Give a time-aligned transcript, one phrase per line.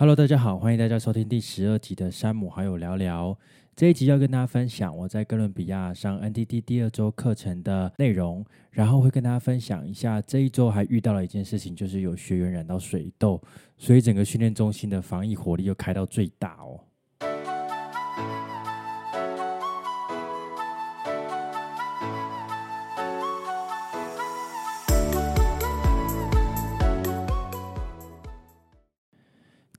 [0.00, 3.34] Hello，大家好，欢迎大家收听第十二集的《山姆好友聊聊》。
[3.76, 13.38] 这一集要跟大家分享我在哥伦比亚上 ndt 第二周课程的内容，然后会跟大家分享一下这一周还遇到了一件事情，就是有学员染到水痘，
[13.76, 16.80] 所以整个训练中心的防疫火力又开到最大哦。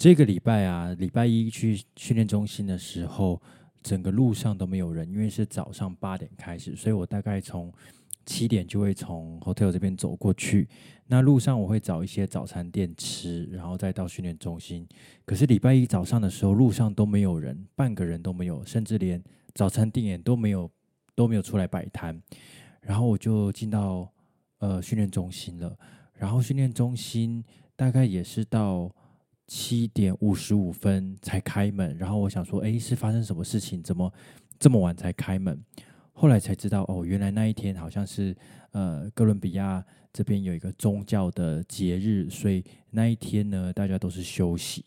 [0.01, 3.39] 这个礼拜啊，礼拜一去训练中心的时候，
[3.83, 7.71] 整个路上都没有人，因为是早上八点开始，所以我大概从
[8.25, 10.67] 七点就会从 hotel 这边走过去。
[11.05, 14.87] 那路上我会找一些早餐店吃，然后再到训练中心。
[15.23, 20.67] 可是礼拜一早上的时候，路上都没有人，半个人都没有，甚至连早餐店也都没有
[21.13, 22.19] 都没有出来摆摊。
[22.81, 24.11] 然后我就进到
[24.57, 25.77] 呃训练中心了，
[26.15, 27.43] 然后训练中心
[27.75, 28.91] 大概也是到。
[29.53, 33.83] 七点五十五分才开门，然后我想说，哎，是发生什么事情？
[33.83, 34.09] 怎么
[34.57, 35.61] 这么晚才开门？
[36.13, 38.33] 后来才知道，哦，原来那一天好像是
[38.71, 44.85] 呃哥伦比亚这边有一个宗教的节日，所以那一天呢，大家都是休息。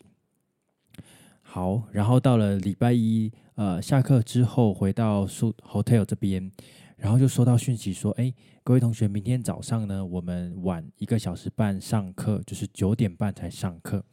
[1.43, 6.51] 好，然后到了礼拜一，呃，下课之后回到宿 hotel 这边。
[6.97, 14.03] 然后就收到讯息说：“哎，各位同学，明天早上呢，我们晚一个小时半上课，就是九点半才上课。”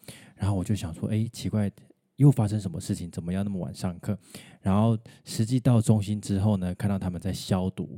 [0.42, 1.70] 然后我就想说：“哎，奇怪，
[2.16, 3.08] 又发生什么事情？
[3.12, 4.18] 怎么要那么晚上课？”
[4.60, 7.96] 然后实际到中心之后呢，看到他们在消毒，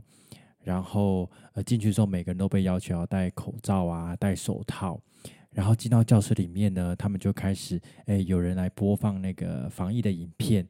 [0.62, 5.00] 然后呃进去之后，每个人都被要求要戴口罩啊，戴手套。
[5.52, 10.68] 然后进到教室里面呢，他们就开始哎，有人来播放那个防疫的影片。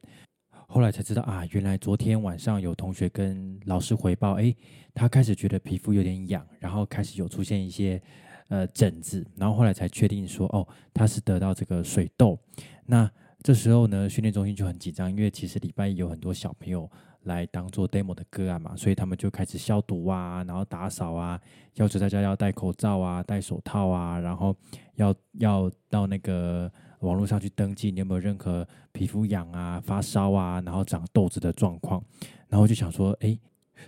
[0.67, 4.55] 后来才知道啊，原来昨天晚上有同学跟老师回报，哎，
[4.93, 8.01] 他开始觉得皮肤有点痒，然后开始有出现一些
[8.49, 12.37] 呃疹子，然后后来才确定说，哦，他是得到这个水痘。
[12.85, 13.09] 那
[13.41, 16.89] 这时候呢，训练中心就很紧张，因为其实礼拜一有很多小朋友
[17.23, 21.39] 来当做 demo 的个案嘛，所以他们就开始消毒啊，然后打扫啊，
[21.75, 24.55] 要求大家要戴口罩啊，戴手套啊，然后
[24.95, 26.71] 要要到那个。
[27.01, 32.03] 网络上去登记，你有没有任何皮肤痒啊、发烧啊，然后长痘子的状况？
[32.47, 33.37] 然后就想说，哎，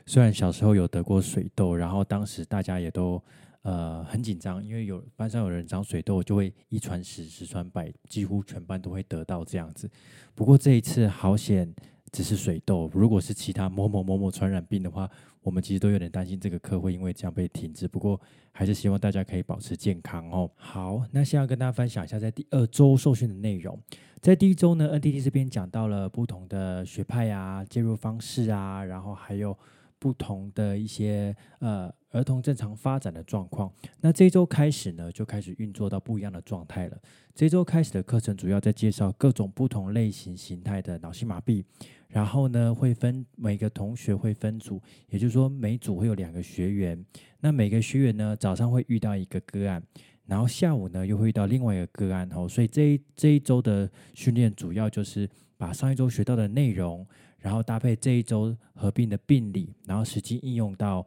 [0.06, 3.20] 虽然小时候有得过水痘，然后当时大家也都
[3.68, 9.90] 呃很紧张，因为有班上有人长水痘，就会一传十，十传百，几乎全班都会得到这样子。
[10.34, 11.72] 不过这一次好险。
[12.10, 15.08] 只是水痘，如果是其他某某某某传染病的话，
[15.42, 17.86] 我们其实都有点担心这个课会因为这样被停止。
[17.86, 18.20] 不过
[18.54, 20.50] 还是希望大家可以保持健康哦。
[20.56, 23.78] 好，那现在跟大家分享一下在第二周受训的内容。
[24.22, 29.56] 在第一周呢，NTT 这边讲到了不同的学派啊、介入方式啊，然后还有
[30.00, 33.72] 不同的一些呃儿童正常发展的状况。
[34.02, 36.98] 那这一周开始呢，就开始运作到不一样的状态了。
[37.36, 41.64] 这周开始的课程主要在介绍各种不同类型形态的脑性麻痹。
[42.08, 47.06] 然后呢，会分每个同学会分组，也就是说每组会有两个学员。
[47.42, 49.84] 那每个学员呢，早上会遇到一个个案，
[50.26, 52.28] 然后下午呢又会遇到另外一个个案。
[52.34, 57.06] 哦，所以这一这一周的训练主要就是把上一周学到的内容，
[57.40, 61.06] 然后搭配这一周合并的病理，然后实际应用到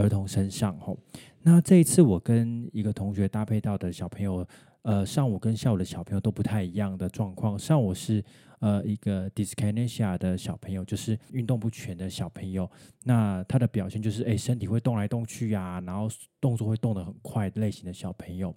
[0.00, 0.78] 儿童身上。
[0.78, 0.98] 吼，
[1.42, 4.46] 那这一次我跟一个同学搭配到的小朋友，
[4.82, 7.58] 呃，上午跟下午的小朋友都不太一样的状况。
[7.58, 8.24] 上午是。
[8.60, 12.70] 呃，一个 dyskinesia 的小朋友，就是运动不全的小朋友，
[13.04, 16.06] 那他的表现就是，哎，身体会动来动去啊，然后
[16.38, 18.54] 动作会动得很快类型的小朋友。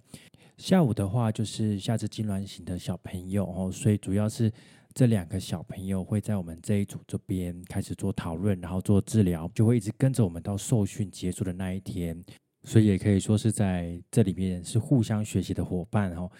[0.58, 4.52] 下午的话，就是下肢痉挛型的小朋友哦，所以主要是
[4.94, 12.24] 这两个小朋友会在我们这一组这边开始做讨论，然后做治疗，就会一直跟着我们到受训结束的那一天。
[12.64, 16.30] 所以也可以说是在这里面是互相学习的伙伴哦。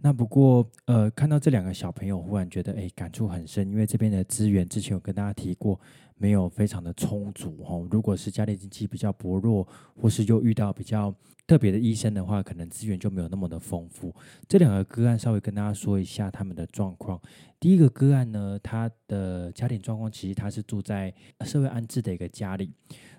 [0.00, 5.78] 那不过呃，看到这两个小朋友，忽然觉得哎，感触很深，因为这边的资源之前有跟大家提过，
[6.16, 7.88] 没有非常的充足哦。
[7.90, 11.14] 如果是家里经济比较薄弱，或是又遇到比较
[11.46, 14.14] 特别的医生的话，可能资源就没有那么的丰富。
[14.46, 17.18] 这两个个案稍微跟大家说一下他们的状况。
[17.58, 21.14] 第一个个案呢，他的家庭状况其实他是住在
[21.46, 22.72] 社会安置的一个家里。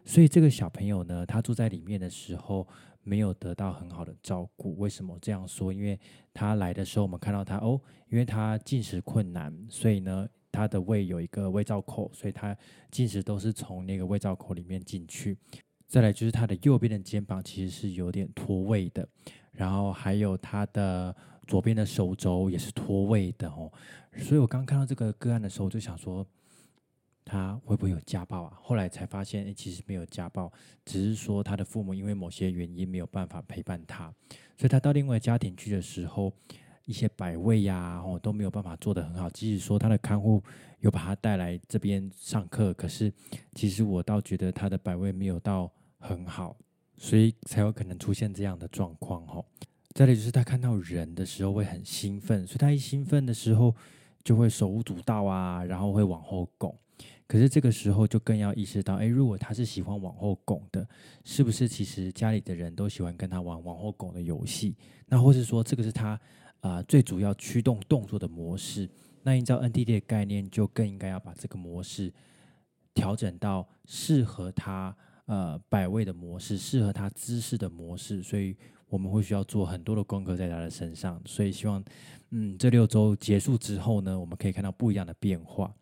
[0.06, 2.66] 所以这个小朋友呢，他住在里面的时候
[3.02, 4.78] 没有得到很好的照顾。
[4.78, 5.74] 为什么这样说？
[5.74, 6.00] 因为
[6.32, 12.56] 他来的时候，我们看到他哦，因为他进食困难，所以呢，他的胃有一个胃造口，所以他
[12.92, 15.36] 进食都是从那个胃造口里面进去。
[15.88, 19.08] 再来就是他的右边的肩膀其实是有点脱位的，
[19.52, 21.16] 然后还有他的
[21.48, 23.72] 左边的手肘也是脱位的哦。
[24.18, 26.24] 所以我刚看到这个个案的时候，就想说。
[27.26, 28.58] 他会不会有家暴啊？
[28.62, 30.50] 后来才发现，哎，其实没有家暴，
[30.86, 34.14] 只是说他的父母因为某些原因没有办法陪伴他，
[34.56, 36.32] 所以他到另外家庭去的时候，
[36.86, 39.28] 一些摆位呀，哦都没有办法做得很好。
[39.32, 40.42] 即使说他的看护
[40.82, 43.12] 有把他带来这边上课，可是
[43.56, 46.56] 其实我倒觉得他的摆位没有到很好，
[46.96, 49.26] 所以才有可能出现这样的状况。
[49.26, 49.44] 哈，
[49.96, 53.76] 再来就是他看到人的时候会很兴奋，所以他一兴奋的时候
[54.24, 56.78] 就会手舞足蹈啊，然后会往后拱。
[57.28, 60.88] 可是这个时候就更要意识到，哎，如果他是喜欢往后拱的，
[61.24, 64.76] 是不是其实家里的人都喜欢跟他玩往后拱的游戏？
[65.08, 66.20] 那或是说这个是他
[66.60, 68.88] 啊最主要驱动动作的模式？
[69.24, 72.14] 那依照 NDD 的概念，就更应该要把这个模式
[72.94, 74.96] 调整到适合他
[75.26, 78.22] 呃摆位的模式，适合他姿势的模式。
[78.22, 78.56] 所以
[78.88, 81.20] 我们会需要做很多的功课在他的身上。
[81.26, 81.84] 所以希望
[82.30, 85.74] 嗯这六周结束之后呢，我们可以看到不一样的变化。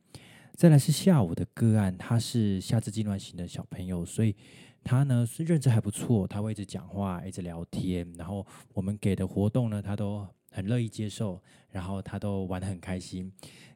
[0.55, 4.35] 再来是下午的个案，他是下肢痉挛型的小朋友，所以
[4.83, 11.41] 他呢是认知还不错，他会一直讲话，一直聊天，然后我们给的活动呢，他都很乐意接受，
[11.71, 13.31] 然后他都玩得很开心。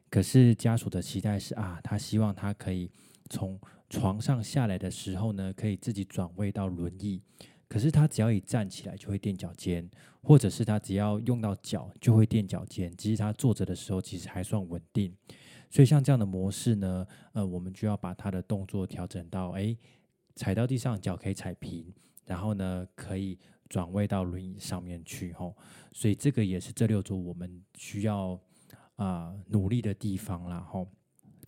[0.08, 2.88] 可是家属的期待是啊，他希望他可以
[3.28, 3.60] 从
[3.90, 7.20] 床上下来的时候呢，可以自己转位到轮椅。
[7.68, 9.86] 可是他只要一站起来就会垫脚尖，
[10.22, 12.90] 或者是他只要用到脚就会垫脚尖。
[12.96, 15.12] 其实他坐着的时候其实还算稳定。
[15.70, 19.76] 所以像这样的模式呢，呃，我们就要把它的动作调整到，哎，
[20.34, 21.92] 踩到地上脚可以踩平，
[22.24, 23.38] 然后呢可以
[23.68, 25.54] 转位到轮椅上面去，吼。
[25.92, 28.38] 所以这个也是这六组我们需要
[28.96, 30.88] 啊努力的地方啦，吼。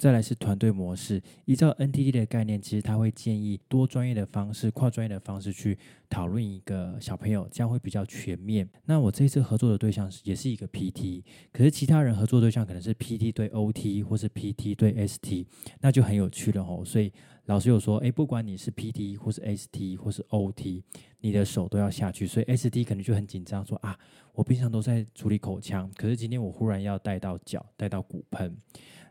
[0.00, 5.76] 再来是团队模式，依照 NTD 的概念，其实他会建议多专业的方式、跨专业的方式去
[6.08, 8.66] 讨论一个小朋友，这样会比较全面。
[8.86, 15.44] 那我这次合作的对象是也是一个 PT，可是其他人合作对象可能是 PT 对 OT 或是 PT 对 ST，
[15.82, 16.82] 那就很有趣了吼。
[16.82, 17.12] 所以
[17.44, 20.82] 老师有说，哎，不管你是 PT 或是 ST 或是 OT，
[21.20, 22.26] 你的手都要下去。
[22.26, 23.98] 所以 ST 可能就很紧张，说啊，
[24.32, 28.56] 我平常都在处理口腔，可是今天我忽然要带到脚，带到骨盆。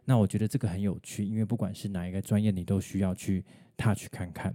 [0.09, 3.45] 那我觉得这个很有趣，因为不管是哪一个专业，你都需要去
[3.77, 4.51] touch 看看。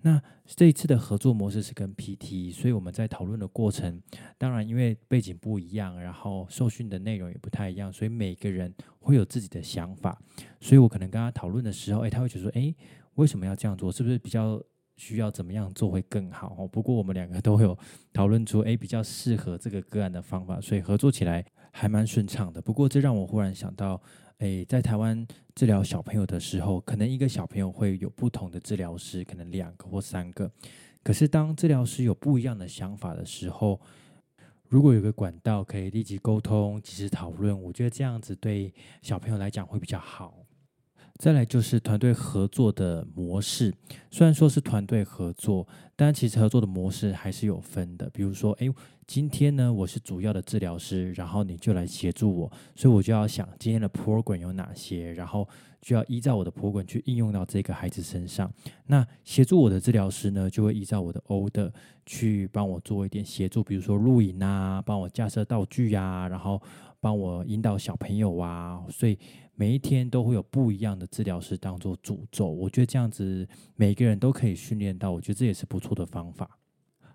[0.00, 4.02] 那这一次的合作模式是跟 PT，所以我们在讨论的过程，
[4.36, 10.20] 当然因为背景不一样，然后受训的内容也不太一样，所以每个人会有自己的想法。
[10.60, 12.74] 所以我可能跟他讨论的时候，诶，他会觉得说，诶，
[13.14, 13.92] 为什么要这样做？
[13.92, 14.60] 是不是比较
[14.96, 16.56] 需要怎么样做会更好？
[16.58, 17.78] 哦，不过我们两个都有
[18.12, 22.60] 讨论出，诶，比较适合这个个案的方法，所以合作起来还蛮顺畅的。
[22.60, 24.02] 不过这让我忽然想到。
[24.38, 30.50] 诶，在台湾治疗小朋友的时候，可能一个小朋友会有不同的治疗师，可能两个或三个。
[31.02, 33.80] 可是当治疗师有不一样的想法的时候，
[34.68, 40.45] 如果有个管道可以立即沟通、及时讨论，我觉得这样子对小朋友来讲会比较好。
[41.18, 43.72] 再来就是团队合作的模式，
[44.10, 45.66] 虽然说是团队合作，
[45.96, 48.08] 但其实合作的模式还是有分的。
[48.10, 48.70] 比如说，诶，
[49.06, 55.48] 今天呢我是主要的治疗师，然后你就来协助我，所以我就要想今天的 program 有哪些，然后
[55.80, 58.52] 就要依照我的 program 去应用到这个孩子身上。
[58.86, 61.72] 那协助我的治疗师呢，就会依照我的 order
[62.04, 66.60] 去帮我做一点协助，比如说录影啊，帮我架设道具呀，然后
[67.00, 69.18] 帮我引导小朋友啊，所以。
[69.56, 76.58] 每一天都会有不一样的治疗师当做主轴，我觉得这样子每个人都可以训练到，我觉得这也是不错的方法。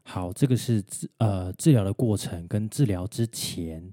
[0.03, 3.91] 好，这个是治呃治疗的过程跟治疗之前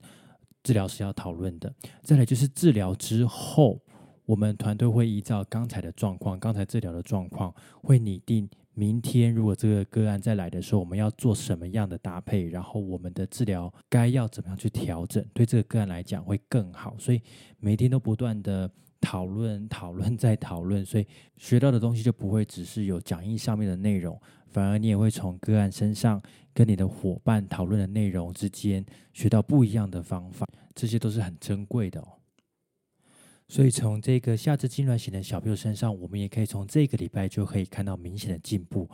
[0.63, 3.81] 治疗师要讨论的，再来就是治疗之后，
[4.25, 8.49] 我们团队会依照刚才的状况，刚才治疗的状况会拟定。
[8.79, 12.45] 明天如果这个个案再来的时候，我们要做什么样的搭配？
[12.45, 15.25] 然后我们的治疗该要怎么样去调整？
[15.35, 16.95] 对这个个案来讲会更好。
[16.97, 17.21] 所以
[17.59, 18.71] 每天都不断的
[19.01, 21.05] 讨论、讨论再讨论，所以
[21.37, 24.17] 学到的东西就不会只是有讲义上面的内容，
[24.47, 26.23] 反而你也会从个案身上
[26.55, 32.07] 跟你的伙伴讨论的内容之间学到不一样的方法，这些都是很珍贵的哦。
[33.49, 38.89] 所以从这个下肢痉挛型的小朋友身上，我们也可以从这个礼拜就可以看到明显的进步，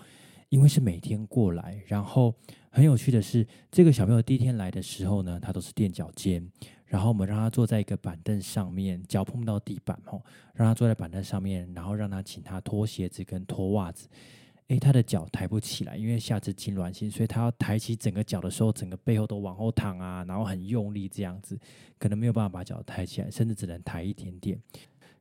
[0.48, 1.82] 因为是每天过来。
[1.86, 2.32] 然后
[2.70, 6.48] 很有趣的是，这个小朋友第一天来的时候呢，他都是垫脚尖，
[6.86, 10.22] 然后我们让他坐在一个板凳上面，脚碰到地板哦，
[10.54, 14.08] 让他坐在板凳上面，然后让他请他脱鞋子跟脱袜子。
[14.68, 21.58] 诶，他的脚抬不起来，因为下肢痉挛性，所以他要抬起整个脚的时候，整个背后都往后躺啊，然后很用力这样子，
[21.98, 24.58] 可能没有办法把脚抬起来，甚至只能抬一点点。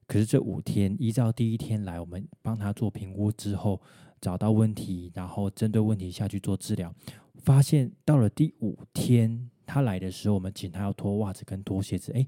[0.08, 3.82] 可是这五天，依照第一天来，我们帮他做评估之后，
[4.22, 6.94] 找到问题，然后针对问题下去做治疗，
[7.44, 12.26] 发现到了第五天他来的时候，我们请他要脱袜子跟脱鞋子，诶，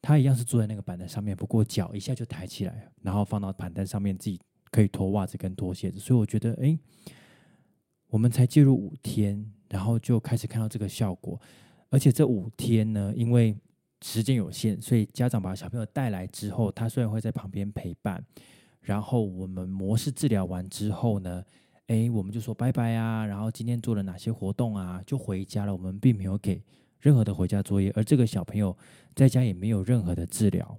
[0.00, 4.40] 他一样是坐在那个板凳上面，不过脚一下就抬起来，然后放到板凳上面自己。
[4.76, 6.78] 可以脱袜子跟脱鞋子，所以我觉得，哎，
[8.08, 11.40] 我们才介入五天，然后就开始看到这个效果。
[11.88, 13.56] 而且这五天呢，因为
[14.02, 18.22] 时间有限，所以家长把小朋友带来之后，他虽然会在旁边陪伴，
[18.82, 21.42] 然后我们模式治疗完之后呢，
[21.86, 25.72] 诶，我们就说拜拜啊，然后今天做了哪些活动啊，就回家了。
[25.72, 26.62] 我们并没有给
[27.00, 28.76] 任何的回家作业，而这个小朋友
[29.14, 30.78] 在家也没有任何的治疗，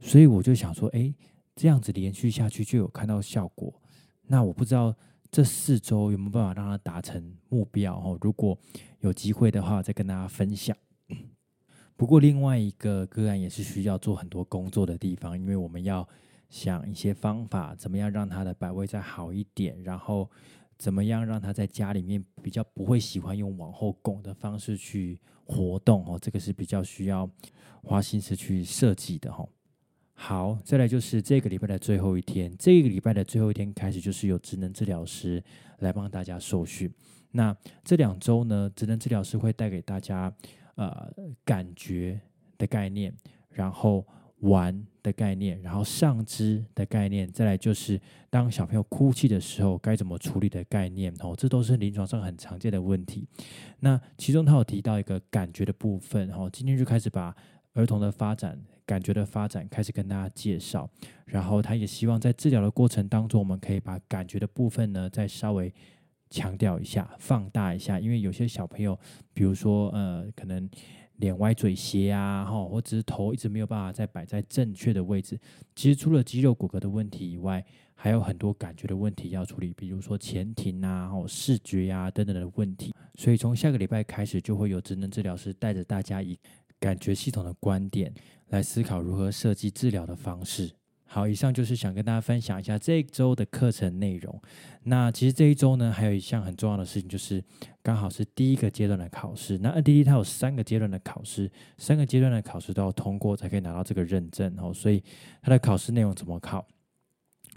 [0.00, 1.14] 所以我就想说，诶，
[1.58, 3.74] 这样子连续下去就有看到效果。
[4.28, 4.94] 那我不知道
[5.28, 8.16] 这四周有没有办法让他达成目标哦？
[8.20, 8.56] 如果
[9.00, 10.76] 有机会的话，再跟大家分享。
[11.96, 16.08] 不过另外一个个案也是需要做很多工作的地方，因为我们要
[16.48, 20.30] 想一些方法，怎么样让他的摆位再好一点，然后
[20.78, 27.28] 怎么样让他在家里面比较不会喜欢用往后拱的方式去活动哦，这个是比较需要
[27.82, 29.44] 花心思去设计的哈。
[30.20, 35.40] 好，再来就是这个礼拜的最后一天，这个礼拜的最后一天开始就是有职能治疗师
[35.78, 36.92] 来帮大家受训。
[37.30, 40.32] 那这两周呢，职能治疗师会带给大家。
[40.78, 41.12] 呃，
[41.44, 42.20] 感觉
[42.56, 43.12] 的概念，
[43.50, 44.06] 然后
[44.42, 53.26] 玩的概念，然后上肢的概念，再来就是当小朋友哭泣的时候该怎么处理的概念哦，这都是临床上很常见的问题。
[53.80, 57.34] 那其中他有提到一个感觉的部分哦，今天就开始把
[57.72, 58.56] 儿童的发展、
[58.88, 60.88] 感觉的发展开始跟大家介绍，
[61.26, 65.72] 然后他也希望在治疗的过程当中，我们可以把感觉的部分呢再稍微。
[66.30, 68.94] 强调一下，放大一下，因为有些小朋友，
[69.32, 70.68] 比如说呃，可能
[71.16, 75.40] 脸歪嘴斜啊，哈，或者是头一直没有办法再摆在正确的位置。
[75.74, 77.64] 其实除了肌肉骨骼的问题以外，
[77.94, 82.94] 还有很多感觉的问题要处理，比如说前庭啊，或视觉呀等等的问题。
[83.14, 86.38] 所以从下个礼拜开始，就会有职能治疗师带着大家以
[86.80, 88.12] 感觉系统的观点
[88.48, 90.72] 来思考如何设计治疗的方式。
[91.10, 94.38] 好，以上就是想跟大家分享一下这一周的课程内容。
[94.82, 97.42] 那其实这一周呢，还有一项很重要的事情，就是
[97.82, 99.56] 刚好是第一个阶段的考试。
[99.56, 104.70] 那 NDD 它有三个阶段的考试，三个阶段的考试都要通过才可以拿到这个认证哦。
[104.70, 105.02] 所以
[105.40, 106.66] 它的考试内容怎么考？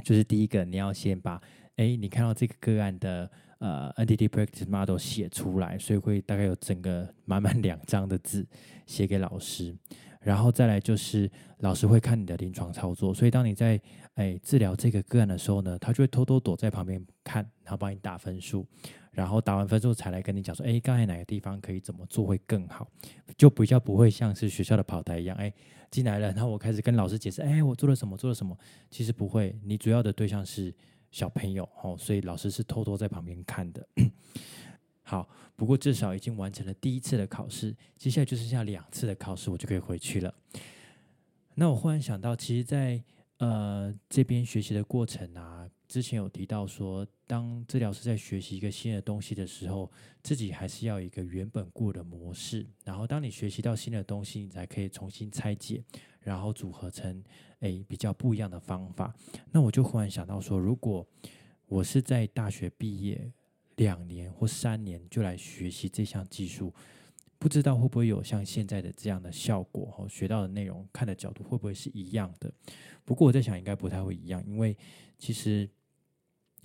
[0.01, 1.41] 就是第一个，你要先把
[1.75, 3.29] 哎，你看到这个个案的
[3.62, 8.46] 呃 NDD practice model 写出来，所以会大概有整个满满两张的字
[8.86, 9.75] 写给老师。
[10.20, 11.27] 然后再来就是
[11.60, 13.80] 老师会看你的临床操作，所以当你在
[14.13, 18.68] 哎治疗这个个案的时候呢，他就会偷偷躲在旁边看，然后帮你打分数，
[19.12, 22.88] 然后打完分数才来跟你讲说，哎，刚才哪个地方可以怎么做会更好，
[23.36, 25.51] 就比较不会像是学校的跑台一样，哎
[25.89, 28.56] 进来了，然后我开始跟老师解释，哎我做了什么做了什么，
[28.91, 30.72] 其实不会，你主要的对象是
[31.12, 33.88] 小朋友哦，所以老师是偷偷在旁边看的。
[35.03, 40.34] 好，不过至少已经完成了第一次的考试，接下来就剩下两次的考试，我就可以回去了。
[41.56, 43.03] 那我忽然想到，其实，在
[43.38, 49.91] 呃这边学习的过程啊，之前有提到说，当治疗师在学习一个新的东西的时候，
[50.24, 52.65] 自己还是要一个原本固的模式。
[52.86, 55.83] 然后，当你学习到新的东西，你才可以重新拆解，
[56.21, 57.21] 然后组合成
[57.60, 59.13] 诶比较不一样的方法。
[59.51, 61.05] 那我就忽然想到说，如果
[61.65, 63.29] 我是在大学毕业。
[63.77, 66.71] 两年或三年就来学习这项技术，
[67.39, 69.91] 不知道会不会有像现在的这样的效果？
[69.98, 72.53] 哦，学到的内容看的角度会不会是一样的？
[73.03, 74.77] 不过我在想，应该不太会一样，因为
[75.17, 75.67] 其实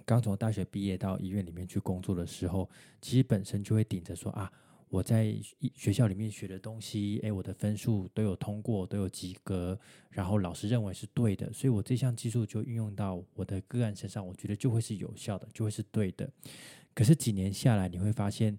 [0.07, 2.71] 刚从大学毕业到医院里面去工作的时候，
[3.03, 4.51] 其实本身就会顶着说啊，
[4.89, 5.35] 我在
[5.75, 9.77] 学校里面学的东西，诶，我的分数都有通过，都有及格，
[10.11, 16.31] 然后老师认为是对的，所以我这项技术就运用到我的个案身上，我觉得就会是有效的，就会是对的。
[16.95, 18.57] 可是几年下来，你会发现，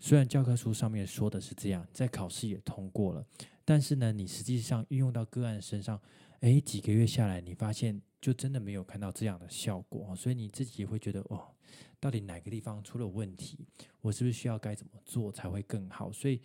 [0.00, 3.22] 虽然教科书上面说的是这样，在考试也通过了，
[3.62, 6.00] 但是呢，你实际上运用到个案身上，
[6.42, 11.40] 哎，几个月下来，你发现就真的没有看到这样的效果，所以你自己会觉得，哦，
[12.00, 13.64] 到底哪个地方出了问题？
[14.00, 16.10] 我是不是需要该怎么做才会更好？
[16.10, 16.40] 所以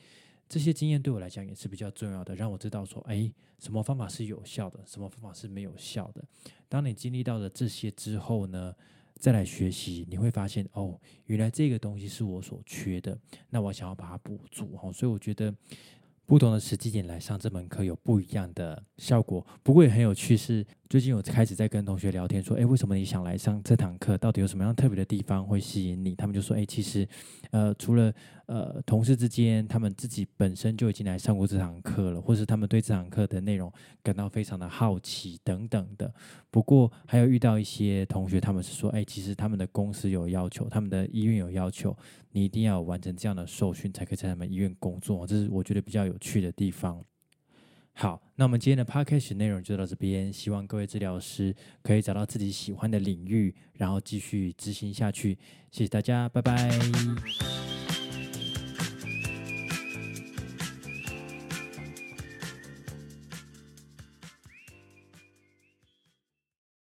[0.48, 6.24] 这些经验对我来讲也是比较重要的，让我知道说，哎，什么方法是有效的，什么方法是没有效的。
[6.70, 8.76] 当你经历到了这些之后呢？
[9.20, 15.52] 再来学习，你会发现哦，原来这个东西是我所缺的，那我想要把它补足哈，所以我觉得。
[16.28, 20.36] 不同的时机点来上这门课有不一样的效果，不过也很有趣。
[20.36, 24.18] 是最近我开始在跟同学聊天，说：“哎，为什么你想来上这堂课？
[24.18, 27.08] 到底有什么样特别的地方会吸引你？”他们就说：“哎，其实，
[27.52, 28.14] 呃，除了
[28.48, 33.72] 呃同事之间，他们自己本身就已经来上过这堂课了，或是他们对这堂课的内容
[34.04, 36.14] 感到非常的好奇等等的。
[36.52, 41.96] 不过还有遇到一些同学，他们是说：哎，其实他们的公司有要求，他们的医院有要求。”
[42.34, 45.26] 你一定要完成这样的受训，才可以在他们医院工作。
[45.26, 47.04] 这是我觉得比较有去的地方。
[47.94, 55.38] 好，那我们今天的 podcast 内容就到这边，希望各位治疗师可以找到自己喜欢的领域，然后继续执行下去。
[55.72, 56.70] 谢谢大家，拜拜。